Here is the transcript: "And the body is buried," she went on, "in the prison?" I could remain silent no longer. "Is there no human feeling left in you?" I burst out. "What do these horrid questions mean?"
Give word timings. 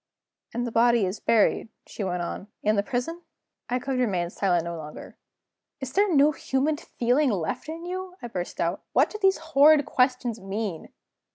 "And 0.51 0.65
the 0.65 0.71
body 0.71 1.05
is 1.05 1.19
buried," 1.19 1.69
she 1.85 2.03
went 2.03 2.23
on, 2.23 2.47
"in 2.63 2.75
the 2.75 2.81
prison?" 2.81 3.21
I 3.69 3.77
could 3.77 3.99
remain 3.99 4.31
silent 4.31 4.63
no 4.63 4.75
longer. 4.75 5.15
"Is 5.79 5.93
there 5.93 6.11
no 6.15 6.31
human 6.31 6.77
feeling 6.77 7.29
left 7.29 7.69
in 7.69 7.85
you?" 7.85 8.15
I 8.19 8.27
burst 8.27 8.59
out. 8.59 8.81
"What 8.93 9.11
do 9.11 9.19
these 9.21 9.37
horrid 9.37 9.85
questions 9.85 10.39
mean?" 10.41 10.89